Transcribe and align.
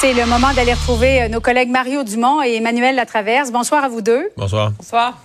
C'est 0.00 0.12
le 0.12 0.26
moment 0.26 0.52
d'aller 0.54 0.74
retrouver 0.74 1.22
euh, 1.22 1.28
nos 1.28 1.40
collègues 1.40 1.70
Mario 1.70 2.04
Dumont 2.04 2.40
et 2.40 2.54
Emmanuel 2.54 2.94
Latraverse. 2.94 3.50
Bonsoir 3.50 3.82
à 3.82 3.88
vous 3.88 4.00
deux. 4.00 4.30
Bonsoir. 4.36 4.70
Bonsoir. 4.78 5.18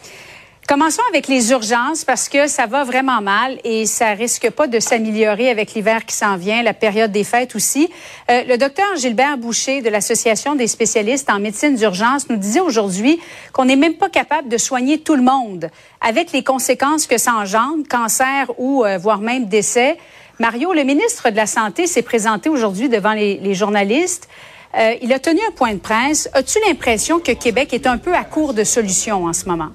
Commençons 0.67 1.03
avec 1.11 1.27
les 1.27 1.51
urgences 1.51 2.03
parce 2.03 2.27
que 2.27 2.47
ça 2.47 2.65
va 2.65 2.83
vraiment 2.83 3.21
mal 3.21 3.59
et 3.63 3.85
ça 3.85 4.13
risque 4.13 4.49
pas 4.49 4.65
de 4.65 4.79
s'améliorer 4.79 5.51
avec 5.51 5.75
l'hiver 5.75 6.07
qui 6.07 6.15
s'en 6.15 6.37
vient, 6.37 6.63
la 6.63 6.73
période 6.73 7.11
des 7.11 7.23
fêtes 7.23 7.55
aussi. 7.55 7.87
Euh, 8.31 8.45
le 8.45 8.57
docteur 8.57 8.87
Gilbert 8.95 9.37
Boucher 9.37 9.83
de 9.83 9.89
l'Association 9.91 10.55
des 10.55 10.65
spécialistes 10.65 11.29
en 11.29 11.39
médecine 11.39 11.75
d'urgence 11.75 12.27
nous 12.31 12.37
disait 12.37 12.59
aujourd'hui 12.59 13.19
qu'on 13.51 13.65
n'est 13.65 13.75
même 13.75 13.97
pas 13.97 14.09
capable 14.09 14.49
de 14.49 14.57
soigner 14.57 14.97
tout 14.97 15.15
le 15.15 15.21
monde 15.21 15.69
avec 16.01 16.31
les 16.31 16.43
conséquences 16.43 17.05
que 17.05 17.19
ça 17.19 17.33
engendre, 17.33 17.87
cancer 17.87 18.49
ou 18.57 18.83
euh, 18.83 18.97
voire 18.97 19.19
même 19.19 19.45
décès. 19.45 19.99
Mario, 20.39 20.73
le 20.73 20.83
ministre 20.83 21.29
de 21.29 21.35
la 21.35 21.45
Santé 21.45 21.85
s'est 21.85 22.01
présenté 22.01 22.49
aujourd'hui 22.49 22.89
devant 22.89 23.13
les, 23.13 23.37
les 23.37 23.53
journalistes. 23.53 24.27
Euh, 24.75 24.95
il 25.01 25.13
a 25.13 25.19
tenu 25.19 25.39
un 25.47 25.51
point 25.51 25.73
de 25.73 25.79
presse. 25.79 26.29
As-tu 26.33 26.59
l'impression 26.67 27.19
que 27.19 27.31
Québec 27.31 27.73
est 27.73 27.85
un 27.85 27.97
peu 27.97 28.15
à 28.15 28.23
court 28.23 28.53
de 28.53 28.63
solutions 28.63 29.25
en 29.25 29.33
ce 29.33 29.45
moment? 29.45 29.69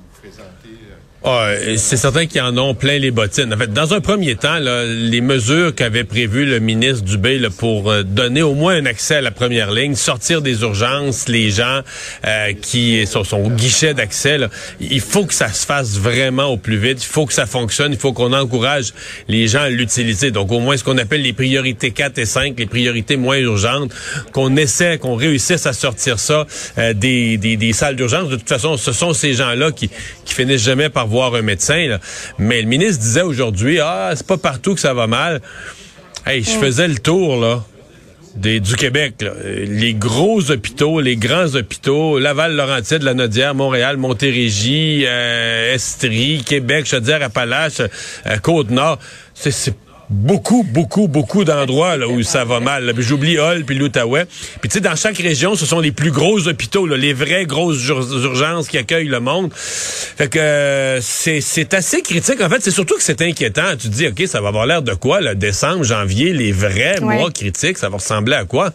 Ah, 1.24 1.50
c'est 1.76 1.96
certain 1.96 2.26
qu'ils 2.26 2.40
en 2.42 2.56
ont 2.58 2.74
plein 2.74 2.98
les 2.98 3.10
bottines. 3.10 3.52
En 3.52 3.56
fait, 3.56 3.72
dans 3.72 3.92
un 3.92 4.00
premier 4.00 4.36
temps, 4.36 4.60
là, 4.60 4.84
les 4.84 5.20
mesures 5.20 5.74
qu'avait 5.74 6.04
prévues 6.04 6.46
le 6.46 6.60
ministre 6.60 7.02
Dubé 7.02 7.38
là, 7.40 7.48
pour 7.50 7.90
euh, 7.90 8.04
donner 8.04 8.42
au 8.42 8.54
moins 8.54 8.76
un 8.76 8.86
accès 8.86 9.16
à 9.16 9.20
la 9.20 9.32
première 9.32 9.72
ligne, 9.72 9.96
sortir 9.96 10.42
des 10.42 10.62
urgences, 10.62 11.26
les 11.26 11.50
gens 11.50 11.80
euh, 12.24 12.52
qui 12.62 13.04
sont, 13.04 13.24
sont 13.24 13.38
au 13.38 13.50
guichet 13.50 13.94
d'accès, 13.94 14.38
il 14.80 15.00
faut 15.00 15.26
que 15.26 15.34
ça 15.34 15.52
se 15.52 15.66
fasse 15.66 15.98
vraiment 15.98 16.46
au 16.46 16.56
plus 16.56 16.76
vite. 16.76 17.02
Il 17.02 17.08
faut 17.08 17.26
que 17.26 17.32
ça 17.32 17.46
fonctionne. 17.46 17.92
Il 17.92 17.98
faut 17.98 18.12
qu'on 18.12 18.32
encourage 18.32 18.94
les 19.26 19.48
gens 19.48 19.62
à 19.62 19.70
l'utiliser. 19.70 20.30
Donc, 20.30 20.52
au 20.52 20.60
moins, 20.60 20.76
ce 20.76 20.84
qu'on 20.84 20.98
appelle 20.98 21.22
les 21.22 21.32
priorités 21.32 21.90
4 21.90 22.18
et 22.18 22.26
5, 22.26 22.54
les 22.56 22.66
priorités 22.66 23.16
moins 23.16 23.38
urgentes, 23.38 23.92
qu'on 24.32 24.56
essaie, 24.56 24.98
qu'on 24.98 25.16
réussisse 25.16 25.66
à 25.66 25.72
sortir 25.72 26.20
ça 26.20 26.46
euh, 26.78 26.92
des, 26.92 27.38
des, 27.38 27.56
des 27.56 27.72
salles 27.72 27.96
d'urgence. 27.96 28.28
De 28.28 28.36
toute 28.36 28.48
façon, 28.48 28.76
ce 28.76 28.92
sont 28.92 29.12
ces 29.14 29.34
gens-là 29.34 29.72
qui, 29.72 29.90
qui 30.24 30.34
finissent 30.34 30.62
jamais 30.62 30.88
par 30.88 31.07
voir 31.08 31.34
un 31.34 31.42
médecin. 31.42 31.86
là. 31.88 31.98
Mais 32.38 32.62
le 32.62 32.68
ministre 32.68 33.02
disait 33.02 33.22
aujourd'hui, 33.22 33.80
ah, 33.80 34.12
c'est 34.14 34.26
pas 34.26 34.38
partout 34.38 34.74
que 34.74 34.80
ça 34.80 34.94
va 34.94 35.06
mal. 35.06 35.40
Hey, 36.26 36.42
je 36.42 36.50
faisais 36.50 36.88
le 36.88 36.98
tour, 36.98 37.40
là. 37.40 37.64
Des, 38.36 38.60
du 38.60 38.76
Québec, 38.76 39.14
là. 39.20 39.32
Les 39.44 39.94
gros 39.94 40.50
hôpitaux, 40.50 41.00
les 41.00 41.16
grands 41.16 41.54
hôpitaux, 41.56 42.18
Laval, 42.18 42.54
Laurentides, 42.54 43.02
La 43.02 43.14
Nodière, 43.14 43.54
Montréal, 43.54 43.96
Montérégie, 43.96 45.04
euh, 45.06 45.74
Estrie, 45.74 46.44
Québec, 46.46 46.86
Chaudière-Appalaches, 46.86 47.80
euh, 47.80 48.36
Côte-Nord, 48.42 48.98
c'est 49.34 49.50
c'est 49.50 49.74
beaucoup, 50.10 50.62
beaucoup, 50.62 51.06
beaucoup 51.08 51.44
d'endroits 51.44 51.96
là 51.96 52.08
où 52.08 52.22
ça 52.22 52.44
va 52.44 52.60
mal. 52.60 52.94
J'oublie 52.98 53.36
Hull 53.38 53.64
puis 53.64 53.76
l'Outaouais. 53.76 54.26
Puis 54.60 54.68
tu 54.68 54.74
sais, 54.74 54.80
dans 54.80 54.96
chaque 54.96 55.18
région, 55.18 55.54
ce 55.54 55.66
sont 55.66 55.80
les 55.80 55.92
plus 55.92 56.10
gros 56.10 56.48
hôpitaux, 56.48 56.86
là, 56.86 56.96
les 56.96 57.12
vraies 57.12 57.44
grosses 57.46 57.86
ur- 57.88 58.24
urgences 58.24 58.68
qui 58.68 58.78
accueillent 58.78 59.08
le 59.08 59.20
monde. 59.20 59.52
Fait 59.54 60.28
que 60.28 60.38
euh, 60.38 61.00
c'est 61.00 61.74
assez 61.74 62.02
critique. 62.02 62.40
En 62.40 62.48
fait, 62.48 62.62
c'est 62.62 62.70
surtout 62.70 62.96
que 62.96 63.02
c'est 63.02 63.20
inquiétant. 63.22 63.70
Tu 63.78 63.88
te 63.88 63.94
dis, 63.94 64.06
OK, 64.08 64.22
ça 64.26 64.40
va 64.40 64.48
avoir 64.48 64.66
l'air 64.66 64.82
de 64.82 64.94
quoi, 64.94 65.20
là, 65.20 65.34
décembre, 65.34 65.84
janvier, 65.84 66.32
les 66.32 66.52
vrais 66.52 66.98
Ouais. 67.00 67.16
mois 67.18 67.30
critiques, 67.30 67.78
ça 67.78 67.88
va 67.88 67.96
ressembler 67.98 68.34
à 68.34 68.44
quoi? 68.44 68.70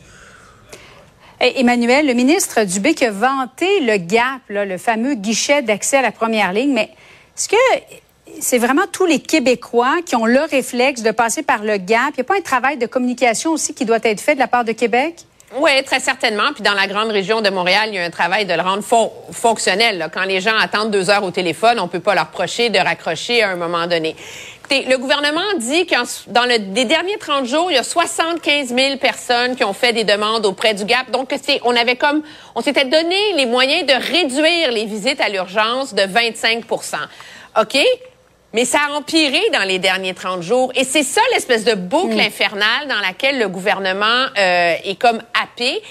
Emmanuel, 1.39 2.07
le 2.07 2.13
ministre 2.13 2.63
Dubé 2.63 2.93
qui 2.93 3.03
a 3.05 3.11
vanté 3.11 3.65
le 3.81 3.97
GAP, 3.97 4.41
là, 4.49 4.63
le 4.65 4.77
fameux 4.77 5.15
guichet 5.15 5.61
d'accès 5.61 5.97
à 5.97 6.01
la 6.01 6.11
première 6.11 6.53
ligne, 6.53 6.73
mais 6.73 6.89
est-ce 7.37 7.49
que 7.49 7.55
c'est 8.41 8.57
vraiment 8.57 8.83
tous 8.91 9.05
les 9.05 9.19
Québécois 9.19 9.97
qui 10.05 10.15
ont 10.15 10.25
le 10.25 10.41
réflexe 10.41 11.01
de 11.01 11.11
passer 11.11 11.43
par 11.43 11.63
le 11.63 11.77
GAP? 11.77 12.11
Il 12.11 12.17
n'y 12.17 12.21
a 12.21 12.23
pas 12.23 12.37
un 12.37 12.41
travail 12.41 12.77
de 12.77 12.85
communication 12.85 13.51
aussi 13.51 13.73
qui 13.73 13.85
doit 13.85 13.99
être 14.03 14.21
fait 14.21 14.35
de 14.35 14.39
la 14.39 14.47
part 14.47 14.63
de 14.65 14.71
Québec? 14.71 15.15
Oui, 15.55 15.71
très 15.83 15.99
certainement. 15.99 16.51
Puis 16.53 16.63
dans 16.63 16.73
la 16.73 16.87
grande 16.87 17.09
région 17.11 17.41
de 17.41 17.49
Montréal, 17.51 17.89
il 17.89 17.95
y 17.95 17.99
a 17.99 18.03
un 18.03 18.09
travail 18.09 18.45
de 18.45 18.53
le 18.53 18.61
rendre 18.61 18.81
fon- 18.83 19.11
fonctionnel. 19.31 20.09
Quand 20.11 20.23
les 20.23 20.41
gens 20.41 20.57
attendent 20.59 20.89
deux 20.89 21.11
heures 21.11 21.23
au 21.23 21.29
téléphone, 21.31 21.79
on 21.79 21.87
peut 21.87 21.99
pas 21.99 22.15
leur 22.15 22.27
reprocher 22.27 22.69
de 22.69 22.79
raccrocher 22.79 23.43
à 23.43 23.49
un 23.51 23.55
moment 23.55 23.85
donné. 23.85 24.15
Le 24.71 24.95
gouvernement 24.97 25.41
dit 25.59 25.85
que 25.85 25.93
dans 26.31 26.45
le, 26.45 26.55
les 26.73 26.85
derniers 26.85 27.17
30 27.19 27.45
jours, 27.45 27.67
il 27.69 27.75
y 27.75 27.77
a 27.77 27.83
75 27.83 28.69
000 28.69 28.97
personnes 28.97 29.55
qui 29.55 29.63
ont 29.63 29.73
fait 29.73 29.93
des 29.93 30.03
demandes 30.05 30.47
auprès 30.47 30.73
du 30.73 30.85
GAP. 30.85 31.11
Donc, 31.11 31.31
on 31.63 31.75
avait 31.75 31.97
comme, 31.97 32.23
on 32.55 32.61
s'était 32.61 32.85
donné 32.85 33.33
les 33.35 33.45
moyens 33.45 33.85
de 33.85 33.93
réduire 33.93 34.71
les 34.71 34.85
visites 34.85 35.21
à 35.21 35.29
l'urgence 35.29 35.93
de 35.93 36.01
25% 36.01 36.95
OK? 37.61 37.77
Mais 38.53 38.65
ça 38.65 38.79
a 38.87 38.91
empiré 38.93 39.41
dans 39.51 39.63
les 39.63 39.79
derniers 39.79 40.13
30 40.13 40.43
jours. 40.43 40.71
Et 40.75 40.83
c'est 40.83 41.03
ça 41.03 41.21
l'espèce 41.33 41.63
de 41.63 41.73
boucle 41.73 42.19
infernale 42.19 42.87
dans 42.87 42.99
laquelle 42.99 43.39
le 43.39 43.47
gouvernement 43.49 44.27
euh, 44.37 44.75
est 44.83 44.99
comme 44.99 45.21
happé. 45.41 45.81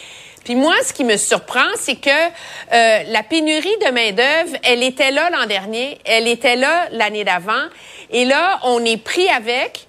Puis 0.45 0.55
moi, 0.55 0.75
ce 0.85 0.93
qui 0.93 1.05
me 1.05 1.17
surprend, 1.17 1.67
c'est 1.77 1.97
que 1.97 2.11
euh, 2.11 3.03
la 3.09 3.23
pénurie 3.23 3.77
de 3.85 3.91
main-d'œuvre, 3.91 4.57
elle 4.63 4.83
était 4.83 5.11
là 5.11 5.29
l'an 5.31 5.47
dernier, 5.47 5.99
elle 6.05 6.29
était 6.29 6.57
là 6.57 6.89
l'année 6.93 7.25
d'avant. 7.25 7.65
Et 8.11 8.25
là, 8.25 8.61
on 8.65 8.85
est 8.85 8.97
pris 8.97 9.29
avec. 9.29 9.87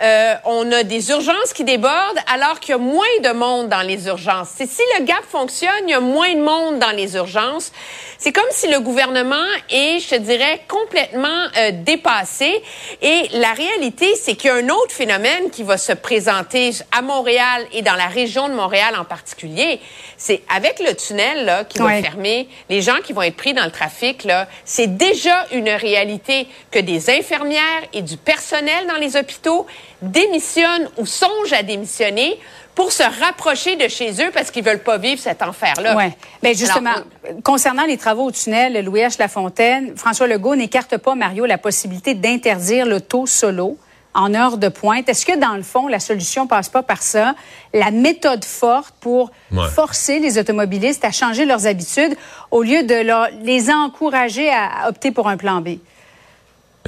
Euh, 0.00 0.34
on 0.44 0.70
a 0.72 0.82
des 0.82 1.10
urgences 1.10 1.52
qui 1.54 1.64
débordent 1.64 2.18
alors 2.32 2.60
qu'il 2.60 2.72
y 2.72 2.74
a 2.74 2.78
moins 2.78 3.04
de 3.22 3.30
monde 3.30 3.68
dans 3.68 3.82
les 3.82 4.06
urgences. 4.06 4.48
C'est 4.56 4.68
si 4.68 4.82
le 4.98 5.04
gap 5.04 5.22
fonctionne, 5.28 5.70
il 5.86 5.90
y 5.90 5.94
a 5.94 6.00
moins 6.00 6.32
de 6.34 6.40
monde 6.40 6.78
dans 6.78 6.90
les 6.90 7.14
urgences. 7.16 7.72
C'est 8.18 8.32
comme 8.32 8.44
si 8.50 8.68
le 8.68 8.80
gouvernement 8.80 9.44
est, 9.70 9.98
je 10.00 10.10
te 10.10 10.14
dirais, 10.14 10.60
complètement 10.68 11.46
euh, 11.58 11.70
dépassé. 11.72 12.62
Et 13.00 13.28
la 13.32 13.52
réalité, 13.52 14.14
c'est 14.16 14.36
qu'il 14.36 14.48
y 14.48 14.50
a 14.50 14.56
un 14.56 14.68
autre 14.68 14.92
phénomène 14.92 15.50
qui 15.50 15.62
va 15.64 15.76
se 15.76 15.92
présenter 15.92 16.70
à 16.92 17.02
Montréal 17.02 17.66
et 17.72 17.82
dans 17.82 17.96
la 17.96 18.06
région 18.06 18.48
de 18.48 18.54
Montréal 18.54 18.94
en 18.98 19.04
particulier. 19.04 19.80
C'est 20.16 20.42
avec 20.54 20.78
le 20.78 20.94
tunnel 20.94 21.44
là, 21.44 21.64
qui 21.64 21.80
Ouais. 21.82 21.96
va 22.00 22.02
fermer, 22.08 22.48
les 22.70 22.80
gens 22.80 22.98
qui 23.04 23.12
vont 23.12 23.22
être 23.22 23.36
pris 23.36 23.54
dans 23.54 23.64
le 23.64 23.72
trafic, 23.72 24.22
là, 24.24 24.46
c'est 24.64 24.96
déjà 24.96 25.46
une 25.52 25.68
réalité 25.70 26.46
que 26.70 26.78
des 26.78 27.10
infirmières 27.10 27.82
et 27.92 28.02
du 28.02 28.16
personnel 28.16 28.86
dans 28.86 28.96
les 28.96 29.16
hôpitaux 29.16 29.66
démissionnent 30.00 30.88
ou 30.98 31.06
songent 31.06 31.52
à 31.52 31.62
démissionner 31.62 32.38
pour 32.74 32.90
se 32.92 33.02
rapprocher 33.02 33.76
de 33.76 33.86
chez 33.88 34.12
eux 34.24 34.30
parce 34.32 34.50
qu'ils 34.50 34.64
veulent 34.64 34.82
pas 34.82 34.96
vivre 34.98 35.20
cet 35.20 35.42
enfer-là. 35.42 35.94
Oui. 35.96 36.04
Bien, 36.42 36.52
justement, 36.54 36.90
Alors, 36.90 37.42
concernant 37.44 37.84
les 37.84 37.98
travaux 37.98 38.24
au 38.24 38.30
tunnel 38.30 38.82
Louis 38.84 39.00
H. 39.00 39.18
Lafontaine, 39.18 39.96
François 39.96 40.26
Legault 40.26 40.56
n'écarte 40.56 40.96
pas, 40.96 41.14
Mario, 41.14 41.44
la 41.46 41.58
possibilité 41.58 42.14
d'interdire 42.14 42.86
l'auto 42.86 43.26
solo 43.26 43.76
en 44.14 44.34
heure 44.34 44.58
de 44.58 44.68
pointe. 44.68 45.08
Est-ce 45.08 45.24
que, 45.24 45.38
dans 45.38 45.54
le 45.54 45.62
fond, 45.62 45.86
la 45.88 46.00
solution 46.00 46.46
passe 46.46 46.68
pas 46.68 46.82
par 46.82 47.02
ça? 47.02 47.34
La 47.72 47.90
méthode 47.90 48.44
forte 48.44 48.94
pour 49.00 49.30
Ouais. 49.50 49.68
forcer 49.74 50.18
les 50.18 50.38
automobilistes 50.38 51.04
à 51.04 51.12
changer 51.12 51.44
leurs 51.46 51.66
habitudes 51.66 52.14
au 52.50 52.62
lieu 52.62 52.82
de 52.82 52.94
leur- 52.94 53.28
les 53.42 53.70
encourager 53.70 54.50
à 54.50 54.88
opter 54.88 55.12
pour 55.12 55.28
un 55.28 55.36
plan 55.36 55.60
B? 55.60 55.78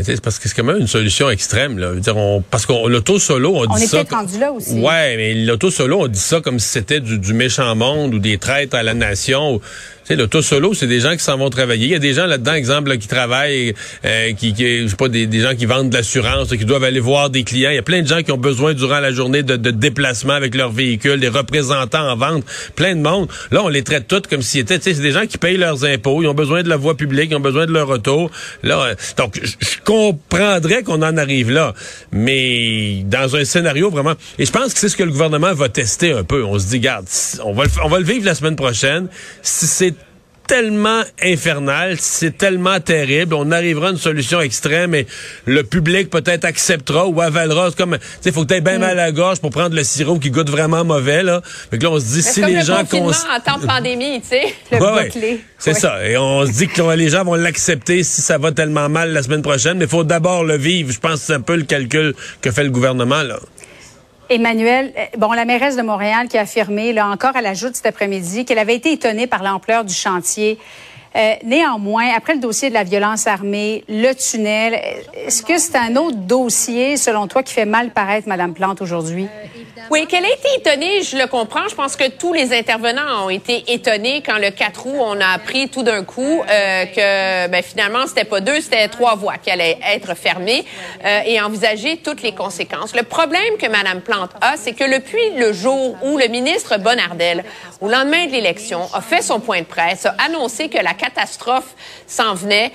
C'est 0.02 0.20
parce 0.20 0.40
que 0.40 0.48
c'est 0.48 0.56
quand 0.56 0.64
même 0.64 0.78
une 0.78 0.88
solution 0.88 1.30
extrême. 1.30 1.78
Là. 1.78 1.94
Dire, 1.94 2.16
on, 2.16 2.42
parce 2.50 2.66
qu'on 2.66 2.88
l'auto 2.88 3.20
solo, 3.20 3.54
on, 3.54 3.70
On 3.70 3.76
dit 3.76 3.84
est 3.84 3.86
ça. 3.86 4.04
comme- 4.04 4.18
rendu 4.20 4.38
là 4.40 4.50
aussi. 4.50 4.72
Ouais, 4.80 5.16
mais 5.16 5.34
l'auto 5.34 5.70
solo, 5.70 6.00
on 6.02 6.08
dit 6.08 6.18
ça 6.18 6.40
comme 6.40 6.58
si 6.58 6.66
c'était 6.68 6.98
du, 7.00 7.18
du 7.18 7.32
méchant 7.32 7.74
monde 7.76 8.12
ou 8.14 8.18
des 8.18 8.38
traîtres 8.38 8.74
à 8.76 8.82
la 8.82 8.94
nation. 8.94 9.60
Sais, 10.04 10.16
l'auto 10.16 10.42
solo, 10.42 10.74
c'est 10.74 10.86
des 10.86 11.00
gens 11.00 11.12
qui 11.12 11.22
s'en 11.22 11.36
vont 11.36 11.50
travailler. 11.50 11.86
Il 11.86 11.92
y 11.92 11.94
a 11.94 11.98
des 11.98 12.14
gens 12.14 12.26
là-dedans, 12.26 12.54
exemple, 12.54 12.96
qui 12.98 13.08
travaillent, 13.08 13.74
euh, 14.04 14.32
qui, 14.32 14.52
qui, 14.52 14.82
je 14.82 14.88
sais 14.88 14.96
pas, 14.96 15.08
des, 15.08 15.26
des 15.26 15.40
gens 15.40 15.54
qui 15.54 15.66
vendent 15.66 15.90
de 15.90 15.96
l'assurance, 15.96 16.48
qui 16.48 16.64
doivent 16.64 16.84
aller 16.84 17.00
voir 17.00 17.30
des 17.30 17.44
clients. 17.44 17.70
Il 17.70 17.76
y 17.76 17.78
a 17.78 17.82
plein 17.82 18.02
de 18.02 18.06
gens 18.06 18.22
qui 18.22 18.32
ont 18.32 18.38
besoin 18.38 18.74
durant 18.74 19.00
la 19.00 19.12
journée 19.12 19.42
de, 19.42 19.56
de 19.56 19.70
déplacement 19.70 20.34
avec 20.34 20.54
leur 20.54 20.70
véhicule, 20.70 21.20
des 21.20 21.28
représentants 21.28 22.08
en 22.08 22.16
vente, 22.16 22.44
plein 22.76 22.94
de 22.94 23.00
monde. 23.00 23.28
Là, 23.50 23.62
on 23.64 23.68
les 23.68 23.82
traite 23.82 24.08
tous 24.08 24.22
comme 24.28 24.42
s'ils 24.42 24.60
étaient, 24.60 24.78
tu 24.78 24.84
sais, 24.84 24.94
c'est 24.94 25.02
des 25.02 25.12
gens 25.12 25.26
qui 25.26 25.38
payent 25.38 25.56
leurs 25.56 25.84
impôts, 25.84 26.22
ils 26.22 26.28
ont 26.28 26.34
besoin 26.34 26.62
de 26.62 26.68
la 26.68 26.76
voie 26.76 26.96
publique, 26.96 27.28
ils 27.30 27.36
ont 27.36 27.40
besoin 27.40 27.66
de 27.66 27.72
leur 27.72 27.88
auto. 27.88 28.30
Là, 28.62 28.80
euh, 28.80 28.94
donc, 29.16 29.40
je 29.42 29.76
comprendrais 29.84 30.82
qu'on 30.82 31.02
en 31.02 31.16
arrive 31.16 31.50
là, 31.50 31.74
mais 32.12 33.02
dans 33.04 33.36
un 33.36 33.44
scénario 33.44 33.90
vraiment, 33.90 34.14
et 34.38 34.44
je 34.44 34.52
pense 34.52 34.74
que 34.74 34.80
c'est 34.80 34.88
ce 34.88 34.96
que 34.96 35.02
le 35.02 35.10
gouvernement 35.10 35.54
va 35.54 35.68
tester 35.68 36.12
un 36.12 36.24
peu. 36.24 36.44
On 36.44 36.58
se 36.58 36.66
dit, 36.68 36.80
garde, 36.80 37.06
on 37.44 37.52
va 37.52 37.64
le, 37.64 37.70
on 37.82 37.88
va 37.88 37.98
le 37.98 38.04
vivre 38.04 38.26
la 38.26 38.34
semaine 38.34 38.56
prochaine. 38.56 39.08
Si 39.42 39.66
c'est 39.66 39.93
tellement 40.46 41.02
infernal, 41.22 41.96
c'est 41.98 42.36
tellement 42.36 42.80
terrible, 42.80 43.34
on 43.34 43.50
arrivera 43.50 43.88
à 43.88 43.90
une 43.90 43.96
solution 43.96 44.40
extrême 44.40 44.94
et 44.94 45.06
le 45.46 45.62
public 45.62 46.10
peut-être 46.10 46.44
acceptera 46.44 47.06
ou 47.06 47.20
avalera. 47.20 47.70
C'est 47.70 47.78
comme, 47.78 47.98
tu 47.98 48.06
sais, 48.20 48.32
faut 48.32 48.42
que 48.42 48.48
tu 48.48 48.54
aies 48.54 48.60
bien 48.60 48.78
mm. 48.78 48.80
mal 48.80 48.98
à 48.98 49.06
la 49.06 49.12
gorge 49.12 49.40
pour 49.40 49.50
prendre 49.50 49.74
le 49.74 49.84
sirop 49.84 50.18
qui 50.18 50.30
goûte 50.30 50.50
vraiment 50.50 50.84
mauvais, 50.84 51.22
là. 51.22 51.40
Fait 51.70 51.78
que 51.78 51.84
là, 51.84 51.90
on 51.90 51.98
se 51.98 52.04
dit, 52.04 52.22
si 52.22 52.42
les 52.42 52.62
gens... 52.62 52.80
Le 52.80 52.86
cons... 52.86 53.08
en 53.08 53.40
temps 53.40 53.58
de 53.58 53.66
pandémie, 53.66 54.20
tu 54.20 54.28
sais, 54.28 54.54
le 54.72 54.78
ouais, 54.78 55.40
C'est 55.58 55.74
ça. 55.74 56.06
Et 56.06 56.16
on 56.16 56.46
se 56.46 56.52
dit 56.52 56.68
que 56.68 56.82
les 56.94 57.08
gens 57.08 57.24
vont 57.24 57.34
l'accepter 57.34 58.02
si 58.02 58.22
ça 58.22 58.38
va 58.38 58.52
tellement 58.52 58.88
mal 58.88 59.12
la 59.12 59.22
semaine 59.22 59.42
prochaine, 59.42 59.78
mais 59.78 59.84
il 59.84 59.90
faut 59.90 60.04
d'abord 60.04 60.44
le 60.44 60.56
vivre. 60.56 60.92
Je 60.92 61.00
pense 61.00 61.20
que 61.20 61.26
c'est 61.26 61.34
un 61.34 61.40
peu 61.40 61.56
le 61.56 61.64
calcul 61.64 62.14
que 62.40 62.50
fait 62.50 62.64
le 62.64 62.70
gouvernement, 62.70 63.22
là. 63.22 63.38
Emmanuel, 64.28 64.92
euh, 64.96 65.04
bon, 65.18 65.32
la 65.32 65.44
mairesse 65.44 65.76
de 65.76 65.82
Montréal 65.82 66.28
qui 66.28 66.38
a 66.38 66.42
affirmé, 66.42 66.92
là 66.92 67.08
encore 67.08 67.36
à 67.36 67.42
la 67.42 67.54
joute 67.54 67.76
cet 67.76 67.86
après-midi, 67.86 68.44
qu'elle 68.44 68.58
avait 68.58 68.74
été 68.74 68.92
étonnée 68.92 69.26
par 69.26 69.42
l'ampleur 69.42 69.84
du 69.84 69.94
chantier. 69.94 70.58
Euh, 71.16 71.34
néanmoins, 71.44 72.08
après 72.16 72.34
le 72.34 72.40
dossier 72.40 72.70
de 72.70 72.74
la 72.74 72.82
violence 72.82 73.26
armée, 73.26 73.84
le 73.88 74.12
tunnel, 74.14 74.74
est-ce 75.14 75.42
que 75.42 75.58
c'est 75.58 75.76
un 75.76 75.94
autre 75.96 76.16
dossier, 76.16 76.96
selon 76.96 77.28
toi, 77.28 77.42
qui 77.42 77.52
fait 77.52 77.66
mal 77.66 77.90
paraître 77.90 78.28
Mme 78.28 78.52
Plante 78.52 78.82
aujourd'hui? 78.82 79.28
Oui, 79.90 80.06
qu'elle 80.06 80.24
a 80.24 80.28
été 80.28 80.48
étonnée, 80.56 81.02
je 81.02 81.16
le 81.16 81.26
comprends. 81.26 81.68
Je 81.68 81.74
pense 81.74 81.96
que 81.96 82.08
tous 82.10 82.32
les 82.32 82.56
intervenants 82.56 83.26
ont 83.26 83.30
été 83.30 83.64
étonnés 83.72 84.22
quand 84.24 84.38
le 84.38 84.50
4 84.50 84.86
août, 84.86 84.96
on 84.98 85.20
a 85.20 85.28
appris 85.28 85.68
tout 85.68 85.82
d'un 85.82 86.04
coup 86.04 86.42
euh, 86.42 86.86
que 86.86 87.48
ben, 87.48 87.62
finalement, 87.62 88.06
c'était 88.06 88.24
pas 88.24 88.40
deux, 88.40 88.60
c'était 88.60 88.88
trois 88.88 89.14
voies 89.14 89.36
qui 89.38 89.50
allaient 89.50 89.78
être 89.92 90.14
fermées 90.14 90.64
euh, 91.04 91.20
et 91.26 91.40
envisager 91.40 91.98
toutes 91.98 92.22
les 92.22 92.32
conséquences. 92.32 92.94
Le 92.94 93.02
problème 93.02 93.56
que 93.58 93.66
Mme 93.66 94.00
Plante 94.00 94.30
a, 94.40 94.56
c'est 94.56 94.72
que 94.72 94.94
depuis 94.94 95.38
le 95.38 95.52
jour 95.52 95.96
où 96.02 96.18
le 96.18 96.28
ministre 96.28 96.78
Bonnardel, 96.78 97.44
au 97.80 97.88
lendemain 97.88 98.26
de 98.26 98.32
l'élection, 98.32 98.88
a 98.92 99.00
fait 99.00 99.22
son 99.22 99.40
point 99.40 99.60
de 99.60 99.66
presse, 99.66 100.06
a 100.06 100.14
annoncé 100.26 100.68
que 100.68 100.78
la 100.78 100.94
catastrophe 100.94 101.74
s'en 102.06 102.34
venait, 102.34 102.72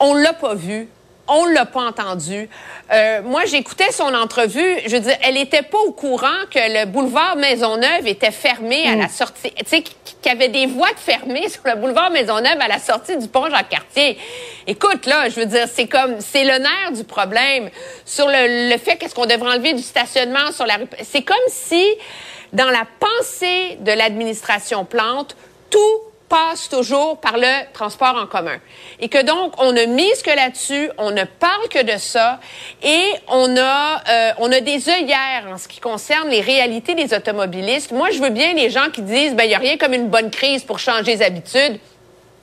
on 0.00 0.14
l'a 0.14 0.32
pas 0.32 0.54
vu, 0.54 0.88
on 1.28 1.44
l'a 1.46 1.66
pas 1.66 1.80
entendu. 1.80 2.48
Euh, 2.92 3.22
moi, 3.22 3.44
j'écoutais 3.46 3.90
son 3.90 4.14
entrevue. 4.14 4.78
Je 4.86 4.92
veux 4.96 5.00
dire, 5.00 5.16
elle 5.22 5.36
était 5.36 5.62
pas 5.62 5.78
au 5.78 5.92
courant 5.92 6.44
que 6.50 6.58
le 6.58 6.86
boulevard 6.86 7.36
Maisonneuve 7.36 8.06
était 8.06 8.30
fermé 8.30 8.86
à 8.86 8.96
la 8.96 9.06
mm. 9.06 9.10
sortie. 9.10 9.52
Tu 9.52 9.64
sais, 9.66 9.82
qu'il 9.82 9.94
y 10.26 10.28
avait 10.28 10.48
des 10.48 10.66
voies 10.66 10.88
fermées 10.96 11.48
sur 11.48 11.62
le 11.64 11.76
boulevard 11.76 12.10
Maisonneuve 12.10 12.60
à 12.60 12.68
la 12.68 12.78
sortie 12.78 13.16
du 13.16 13.28
pont 13.28 13.50
Jacques-Cartier. 13.50 14.18
Écoute, 14.66 15.06
là, 15.06 15.28
je 15.28 15.40
veux 15.40 15.46
dire, 15.46 15.66
c'est 15.72 15.88
comme, 15.88 16.20
c'est 16.20 16.44
le 16.44 16.58
nerf 16.58 16.92
du 16.92 17.04
problème 17.04 17.70
sur 18.04 18.28
le, 18.28 18.70
le 18.70 18.78
fait 18.78 18.96
qu'est-ce 18.96 19.14
qu'on 19.14 19.26
devrait 19.26 19.54
enlever 19.54 19.74
du 19.74 19.82
stationnement 19.82 20.52
sur 20.52 20.66
la 20.66 20.76
rue. 20.76 20.86
C'est 21.02 21.22
comme 21.22 21.36
si, 21.48 21.84
dans 22.52 22.70
la 22.70 22.84
pensée 23.00 23.78
de 23.80 23.92
l'administration 23.92 24.84
Plante, 24.84 25.36
tout 25.70 26.05
passe 26.28 26.68
toujours 26.68 27.18
par 27.18 27.36
le 27.36 27.72
transport 27.72 28.16
en 28.16 28.26
commun. 28.26 28.58
Et 29.00 29.08
que 29.08 29.22
donc, 29.22 29.54
on 29.58 29.72
ne 29.72 29.84
mise 29.84 30.22
que 30.22 30.30
là-dessus, 30.30 30.90
on 30.98 31.10
ne 31.10 31.24
parle 31.24 31.68
que 31.68 31.82
de 31.82 31.98
ça, 31.98 32.40
et 32.82 33.04
on 33.28 33.56
a, 33.56 34.02
euh, 34.08 34.32
on 34.38 34.50
a 34.52 34.60
des 34.60 34.88
œillères 34.88 35.46
en 35.50 35.58
ce 35.58 35.68
qui 35.68 35.80
concerne 35.80 36.28
les 36.28 36.40
réalités 36.40 36.94
des 36.94 37.14
automobilistes. 37.14 37.92
Moi, 37.92 38.10
je 38.10 38.20
veux 38.20 38.30
bien 38.30 38.54
les 38.54 38.70
gens 38.70 38.90
qui 38.92 39.02
disent, 39.02 39.34
ben, 39.34 39.44
il 39.44 39.48
n'y 39.48 39.54
a 39.54 39.58
rien 39.58 39.76
comme 39.76 39.94
une 39.94 40.08
bonne 40.08 40.30
crise 40.30 40.64
pour 40.64 40.78
changer 40.78 41.16
les 41.16 41.22
habitudes. 41.22 41.78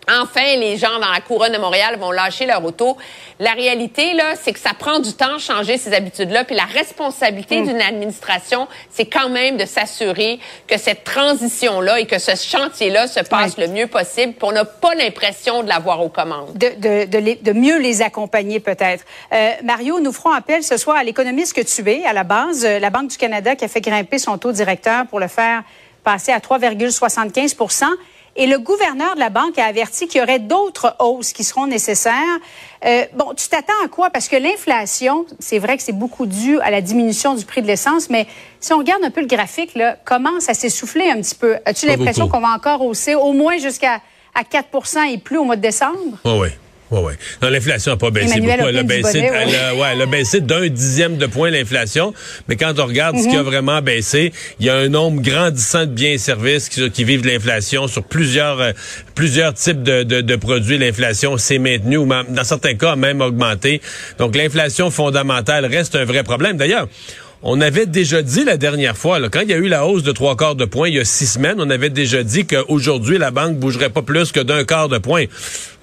Enfin, 0.10 0.56
les 0.58 0.78
gens 0.78 1.00
dans 1.00 1.12
la 1.12 1.22
couronne 1.22 1.54
de 1.54 1.58
Montréal 1.58 1.98
vont 1.98 2.12
lâcher 2.12 2.46
leur 2.46 2.64
auto. 2.64 2.98
La 3.40 3.52
réalité, 3.52 4.14
là, 4.14 4.36
c'est 4.42 4.54
que 4.54 4.60
ça 4.60 4.74
prend 4.78 5.00
du 5.00 5.14
temps 5.14 5.36
de 5.36 5.40
changer 5.40 5.78
ces 5.78 5.94
habitudes-là. 5.94 6.44
Puis 6.44 6.56
la 6.56 6.66
responsabilité 6.66 7.62
mm. 7.62 7.68
d'une 7.68 7.82
administration, 7.82 8.68
c'est 8.90 9.06
quand 9.06 9.30
même 9.30 9.58
de 9.58 9.66
s'assurer 9.66 10.40
que 10.68 10.78
cette 10.78 11.04
transition-là 11.04 12.00
et 12.00 12.06
que 12.06 12.20
ce 12.20 12.36
chantier-là 12.36 13.08
se 13.08 13.22
passe 13.22 13.58
le 13.58 13.68
mieux 13.68 13.88
possible. 13.88 14.34
Puis 14.34 14.48
on 14.48 14.52
n'a 14.52 14.66
pas 14.66 14.96
l'impression 14.96 15.64
de 15.64 15.70
l'avoir 15.70 16.02
aux 16.02 16.10
commandes. 16.10 16.54
De, 16.58 17.06
de, 17.06 17.42
de, 17.42 17.54
mieux 17.54 17.80
les 17.80 18.02
accompagner, 18.02 18.60
peut-être. 18.60 19.06
Euh, 19.34 19.52
Mario, 19.64 20.00
nous 20.00 20.12
ferons 20.12 20.32
appel 20.32 20.64
ce 20.64 20.78
soir 20.78 20.98
à 20.98 21.04
l'économiste 21.04 21.54
que 21.54 21.62
tu 21.62 21.90
es, 21.90 22.06
à 22.06 22.14
la 22.14 22.24
base, 22.24 22.66
euh, 22.66 22.80
la 22.80 22.90
Banque 22.90 23.10
du 23.10 23.18
Canada 23.18 23.56
qui 23.56 23.66
a 23.66 23.68
fait 23.68 23.82
grimper 23.82 24.18
son 24.18 24.38
taux 24.38 24.52
directeur 24.52 25.06
pour 25.08 25.20
le 25.20 25.28
faire 25.28 25.64
passer 26.04 26.32
à 26.32 26.40
3,75 26.40 27.56
et 28.36 28.48
le 28.48 28.58
gouverneur 28.58 29.16
de 29.16 29.20
la 29.20 29.30
banque 29.30 29.60
a 29.60 29.66
averti 29.66 30.08
qu'il 30.08 30.20
y 30.20 30.24
aurait 30.24 30.40
d'autres 30.40 30.96
hausses 31.00 31.34
qui 31.34 31.44
seront 31.44 31.68
nécessaires. 31.68 32.14
Euh, 32.86 33.06
bon, 33.14 33.34
tu 33.36 33.48
t'attends 33.48 33.74
à 33.86 33.88
quoi? 33.88 34.10
Parce 34.10 34.28
que 34.28 34.36
l'inflation, 34.36 35.26
c'est 35.40 35.60
vrai 35.60 35.78
que 35.78 35.84
c'est 35.84 35.98
beaucoup 35.98 36.26
dû 36.26 36.60
à 36.62 36.72
la 36.72 36.82
diminution 36.82 37.36
du 37.36 37.46
prix 37.46 37.62
de 37.62 37.68
l'essence, 37.68 38.10
mais 38.10 38.26
si 38.60 38.74
on 38.74 38.80
regarde 38.80 39.04
un 39.04 39.12
peu 39.12 39.22
le 39.22 39.28
graphique, 39.28 39.76
là, 39.76 39.98
commence 40.04 40.50
à 40.50 40.54
s'essouffler 40.54 41.10
un 41.10 41.22
petit 41.22 41.36
peu. 41.36 41.58
As-tu 41.66 41.86
l'impression 41.86 42.28
qu'on 42.28 42.40
va 42.40 42.50
encore 42.56 42.82
hausser 42.82 43.16
au 43.16 43.34
moins 43.34 43.58
jusqu'à 43.58 44.02
à 44.36 44.42
4% 44.42 45.12
et 45.12 45.20
plus 45.20 45.38
au 45.38 45.44
mois 45.44 45.56
de 45.56 45.62
décembre? 45.62 46.18
Oh 46.24 46.40
oui. 46.42 46.50
Oui, 46.94 47.00
oui. 47.06 47.14
Non, 47.42 47.50
l'inflation 47.50 47.92
n'a 47.94 47.98
pas 47.98 48.12
baissé 48.12 48.40
beaucoup. 48.40 48.68
Elle 48.68 48.78
a 48.78 48.84
baissé, 48.84 49.20
elle, 49.20 49.56
a, 49.56 49.76
ouais, 49.76 49.88
elle 49.94 50.02
a 50.02 50.06
baissé 50.06 50.42
d'un 50.42 50.68
dixième 50.68 51.18
de 51.18 51.26
point 51.26 51.50
l'inflation. 51.50 52.14
Mais 52.48 52.56
quand 52.56 52.80
on 52.80 52.86
regarde 52.86 53.18
ce 53.18 53.28
qui 53.28 53.36
a 53.36 53.40
mhm. 53.40 53.46
vraiment 53.46 53.82
baissé, 53.82 54.32
il 54.60 54.68
y 54.68 54.70
a 54.70 54.76
un 54.76 54.90
nombre 54.90 55.22
grandissant 55.22 55.82
de 55.88 55.92
biens 55.92 56.12
et 56.12 56.18
services 56.20 56.70
qui, 56.70 56.88
qui 56.92 57.04
vivent 57.04 57.24
de 57.24 57.30
l'inflation 57.30 57.88
sur 57.88 58.04
plusieurs 58.04 58.62
euh, 58.62 58.72
plusieurs 59.16 59.56
types 59.56 59.82
de, 59.82 60.04
de, 60.04 60.22
de 60.22 60.36
produits. 60.36 60.78
L'inflation 60.78 61.38
s'est 61.38 61.58
maintenue 61.58 61.98
ou 61.98 62.06
dans 62.06 62.44
certains 62.44 62.76
cas 62.76 62.92
a 62.92 62.96
même 62.96 63.22
augmenté. 63.22 63.82
Donc 64.20 64.36
l'inflation 64.36 64.92
fondamentale 64.92 65.66
reste 65.66 65.96
un 65.96 66.06
vrai 66.06 66.24
problème. 66.24 66.58
D'ailleurs, 66.58 66.88
on 67.46 67.60
avait 67.60 67.86
déjà 67.86 68.22
dit 68.22 68.46
la 68.46 68.56
dernière 68.56 68.96
fois, 68.96 69.20
là, 69.20 69.28
quand 69.30 69.42
il 69.42 69.50
y 69.50 69.54
a 69.54 69.58
eu 69.58 69.68
la 69.68 69.86
hausse 69.86 70.04
de 70.04 70.14
trois 70.14 70.38
quarts 70.38 70.56
de 70.56 70.64
point 70.64 70.88
il 70.88 70.96
y 70.96 71.00
a 71.00 71.06
six 71.06 71.28
semaines, 71.28 71.58
on 71.60 71.70
avait 71.70 71.90
déjà 71.90 72.24
dit 72.24 72.46
qu'aujourd'hui, 72.46 73.18
la 73.18 73.32
banque 73.32 73.58
bougerait 73.58 73.90
pas 73.90 74.02
plus 74.02 74.32
que 74.32 74.40
d'un 74.40 74.64
quart 74.64 74.88
de 74.88 74.98
point. 74.98 75.26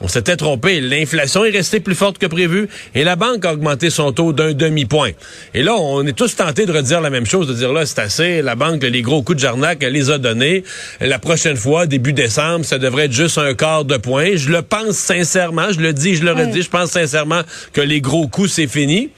On 0.01 0.09
s'était 0.09 0.37
trompé. 0.37 0.81
L'inflation 0.81 1.45
est 1.45 1.51
restée 1.51 1.81
plus 1.81 1.95
forte 1.95 2.17
que 2.17 2.25
prévu 2.25 2.69
et 2.95 3.05
la 3.05 3.15
banque 3.17 3.45
a 3.45 3.53
augmenté 3.53 3.91
son 3.91 4.13
taux 4.13 4.33
d'un 4.33 4.55
demi-point. 4.55 5.11
Et 5.53 5.63
là, 5.63 5.77
on 5.77 6.07
est 6.07 6.15
tous 6.15 6.35
tentés 6.35 6.65
de 6.65 6.73
redire 6.73 7.03
la 7.03 7.11
même 7.11 7.27
chose, 7.27 7.47
de 7.47 7.53
dire 7.53 7.75
là, 7.75 7.85
c'est 7.85 7.99
assez. 7.99 8.41
La 8.41 8.55
banque, 8.55 8.83
les 8.83 9.03
gros 9.03 9.23
coups 9.23 9.37
de 9.37 9.43
jarnac, 9.43 9.83
elle 9.83 9.93
les 9.93 10.09
a 10.09 10.17
donnés. 10.17 10.65
La 11.01 11.19
prochaine 11.19 11.57
fois, 11.57 11.85
début 11.85 12.15
décembre, 12.15 12.65
ça 12.65 12.79
devrait 12.79 13.05
être 13.05 13.13
juste 13.13 13.37
un 13.37 13.53
quart 13.53 13.85
de 13.85 13.99
point. 13.99 14.31
Je 14.37 14.49
le 14.49 14.63
pense 14.63 14.97
sincèrement, 14.97 15.71
je 15.73 15.81
le 15.81 15.93
dis, 15.93 16.15
je 16.15 16.25
le 16.25 16.33
redis, 16.33 16.63
je 16.63 16.71
pense 16.71 16.93
sincèrement 16.93 17.43
que 17.75 17.83
les 17.83 18.01
gros 18.01 18.29
coups, 18.29 18.51
c'est 18.51 18.67
fini. 18.67 19.11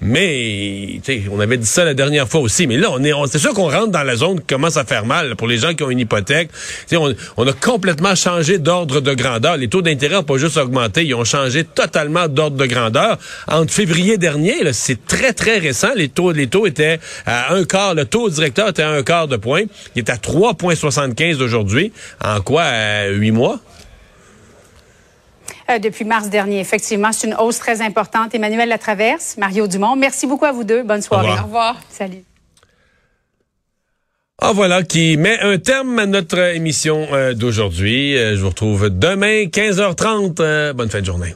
Mais, 0.00 1.00
on 1.30 1.40
avait 1.40 1.56
dit 1.56 1.66
ça 1.66 1.84
la 1.84 1.94
dernière 1.94 2.28
fois 2.28 2.40
aussi. 2.40 2.66
Mais 2.66 2.76
là, 2.76 2.88
on 2.92 3.02
est, 3.02 3.12
c'est 3.26 3.38
sûr 3.38 3.52
qu'on 3.52 3.70
rentre 3.70 3.88
dans 3.88 4.02
la 4.02 4.16
zone 4.16 4.40
qui 4.40 4.46
commence 4.46 4.76
à 4.76 4.84
faire 4.84 5.04
mal 5.04 5.34
pour 5.34 5.48
les 5.48 5.58
gens 5.58 5.74
qui 5.74 5.82
ont 5.82 5.90
une 5.90 5.98
hypothèque. 5.98 6.50
On, 6.92 7.14
on, 7.36 7.46
a 7.46 7.52
complètement 7.52 8.14
changé 8.14 8.58
d'ordre 8.58 9.00
de 9.00 9.14
grandeur. 9.14 9.56
Les 9.56 9.68
taux 9.68 9.82
d'intérêt 9.82 10.16
n'ont 10.16 10.22
pas 10.22 10.38
juste 10.38 10.56
augmenté, 10.56 11.04
ils 11.04 11.14
ont 11.14 11.24
changé 11.24 11.64
totalement 11.64 12.28
d'ordre 12.28 12.56
de 12.56 12.66
grandeur. 12.66 13.18
Entre 13.48 13.72
février 13.72 14.18
dernier, 14.18 14.72
c'est 14.72 15.06
très 15.06 15.32
très 15.32 15.58
récent. 15.58 15.90
Les 15.96 16.08
taux, 16.08 16.30
les 16.30 16.46
taux 16.46 16.66
étaient 16.66 17.00
à 17.26 17.54
un 17.54 17.64
quart. 17.64 17.94
Le 17.94 18.04
taux 18.04 18.30
directeur 18.30 18.68
était 18.68 18.82
à 18.82 18.90
un 18.90 19.02
quart 19.02 19.26
de 19.26 19.36
point. 19.36 19.62
Il 19.96 20.00
est 20.00 20.10
à 20.10 20.16
3,75 20.16 21.42
aujourd'hui. 21.42 21.92
En 22.24 22.40
quoi, 22.40 22.62
à 22.62 23.08
huit 23.08 23.32
mois? 23.32 23.60
Euh, 25.70 25.78
depuis 25.78 26.06
mars 26.06 26.30
dernier. 26.30 26.60
Effectivement, 26.60 27.12
c'est 27.12 27.26
une 27.26 27.34
hausse 27.34 27.58
très 27.58 27.82
importante. 27.82 28.34
Emmanuel 28.34 28.70
Latraverse, 28.70 29.36
Mario 29.36 29.66
Dumont, 29.66 29.96
merci 29.96 30.26
beaucoup 30.26 30.46
à 30.46 30.52
vous 30.52 30.64
deux. 30.64 30.82
Bonne 30.82 31.02
soirée. 31.02 31.38
Au 31.38 31.44
revoir. 31.44 31.76
Salut. 31.90 32.24
Ah 34.40 34.52
voilà 34.54 34.84
qui 34.84 35.16
met 35.16 35.38
un 35.40 35.58
terme 35.58 35.98
à 35.98 36.06
notre 36.06 36.38
émission 36.38 37.08
euh, 37.12 37.34
d'aujourd'hui. 37.34 38.16
Euh, 38.16 38.36
je 38.36 38.40
vous 38.40 38.48
retrouve 38.48 38.88
demain 38.88 39.44
15h30. 39.44 40.72
bonne 40.72 40.88
fin 40.88 41.00
de 41.00 41.06
journée. 41.06 41.34